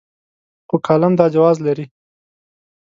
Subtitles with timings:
[0.67, 1.85] خو کالم دا جواز لري.